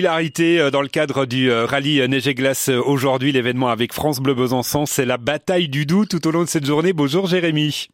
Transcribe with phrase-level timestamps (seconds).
[0.00, 4.86] Popularité dans le cadre du rallye Neige et Glace aujourd'hui, l'événement avec France Bleu Besançon,
[4.86, 6.92] c'est la bataille du Doubs tout au long de cette journée.
[6.92, 7.88] Bonjour Jérémy.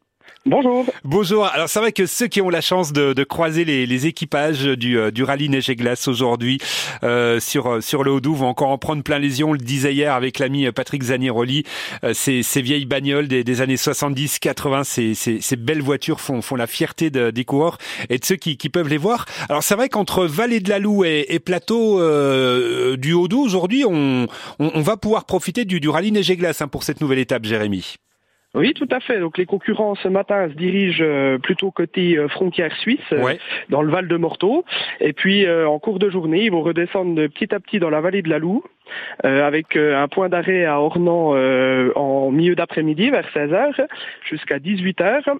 [0.47, 0.85] Bonjour.
[1.03, 1.47] Bonjour.
[1.47, 4.65] Alors c'est vrai que ceux qui ont la chance de, de croiser les, les, équipages
[4.65, 6.59] du, du rallye neige et glace aujourd'hui
[7.03, 9.45] euh, sur sur le Haut-Doubs vont encore en prendre plein les yeux.
[9.45, 11.63] On le disait hier avec l'ami Patrick Zaniroli.
[12.03, 16.43] Euh, ces, ces, vieilles bagnoles des, des années 70-80, ces, ces, ces, belles voitures font,
[16.43, 19.25] font la fierté de, des coureurs et de ceux qui, qui peuvent les voir.
[19.49, 23.83] Alors c'est vrai qu'entre Vallée de la Loue et, et plateau euh, du Haut-Doubs aujourd'hui,
[23.83, 24.27] on,
[24.59, 27.19] on, on, va pouvoir profiter du, du rallye neige et glace hein, pour cette nouvelle
[27.19, 27.95] étape, Jérémy.
[28.55, 29.19] Oui, tout à fait.
[29.19, 33.39] Donc les concurrents ce matin se dirigent euh, plutôt côté euh, frontière suisse, euh, ouais.
[33.69, 34.65] dans le Val de Morteau.
[35.01, 38.21] Et puis en cours de journée, ils vont redescendre petit à petit dans la vallée
[38.21, 38.63] de la Loue,
[39.23, 41.35] avec un point d'arrêt à Ornans
[41.95, 43.87] en milieu d'après-midi vers 16h
[44.23, 45.37] jusqu'à 18h.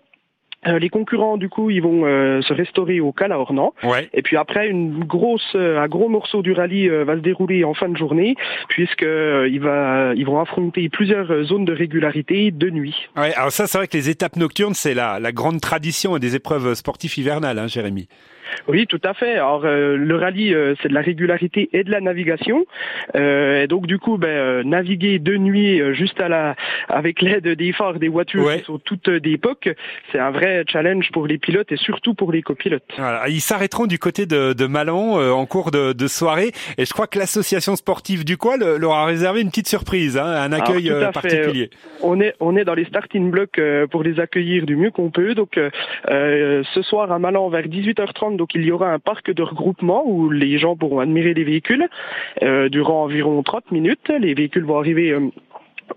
[0.67, 3.73] Euh, les concurrents, du coup, ils vont euh, se restaurer au Cal à Ornans.
[3.83, 4.09] Ouais.
[4.13, 7.73] Et puis après, une grosse, euh, un gros morceau du rallye va se dérouler en
[7.73, 8.35] fin de journée,
[8.69, 12.95] puisque il va, ils vont affronter plusieurs zones de régularité de nuit.
[13.15, 16.35] Ouais, alors ça, c'est vrai que les étapes nocturnes, c'est la, la grande tradition des
[16.35, 18.07] épreuves sportives hivernales, hein, Jérémy.
[18.67, 19.33] Oui, tout à fait.
[19.35, 22.65] Alors euh, le rallye, euh, c'est de la régularité et de la navigation.
[23.15, 26.55] Euh, et donc du coup, ben, naviguer de nuit juste à la,
[26.89, 28.59] avec l'aide des phares des voitures ouais.
[28.59, 29.69] qui sont toutes d'époque,
[30.11, 32.83] c'est un vrai challenge pour les pilotes et surtout pour les copilotes.
[32.97, 33.27] Voilà.
[33.27, 36.51] Ils s'arrêteront du côté de, de Malan en cours de, de, soirée.
[36.77, 40.25] Et je crois que l'association sportive du coin leur a réservé une petite surprise, hein,
[40.25, 41.69] un accueil particulier.
[42.01, 43.59] On est on est dans les starting blocks
[43.91, 45.35] pour les accueillir du mieux qu'on peut.
[45.35, 45.59] Donc
[46.07, 50.29] ce soir à Malan vers 18h30 donc il y aura un parc de regroupement où
[50.29, 51.87] les gens pourront admirer les véhicules
[52.43, 54.11] euh, durant environ 30 minutes.
[54.19, 55.29] Les véhicules vont arriver euh,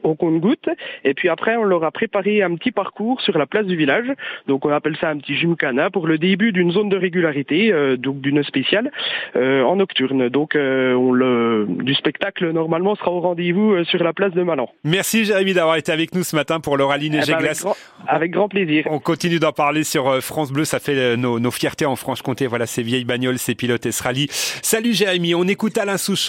[0.03, 0.69] au compte-goutte.
[1.05, 4.07] Et puis après, on leur a préparé un petit parcours sur la place du village.
[4.47, 7.97] Donc on appelle ça un petit gymkhana pour le début d'une zone de régularité, euh,
[7.97, 8.91] donc d'une spéciale
[9.37, 10.29] euh, en nocturne.
[10.29, 14.69] Donc euh, on le, du spectacle normalement sera au rendez-vous sur la place de Malan.
[14.85, 17.39] Merci Jérémy d'avoir été avec nous ce matin pour le rallye Neige eh ben.
[17.39, 18.87] Avec grand, avec grand, plaisir.
[18.91, 20.65] On continue d'en parler sur France Bleu.
[20.65, 22.47] Ça fait nos, nos fiertés en Franche-Comté.
[22.47, 24.27] Voilà ces vieilles bagnoles, ces pilotes et ce rallye.
[24.31, 25.35] Salut Jérémy.
[25.35, 26.19] On écoute Alain Souchon.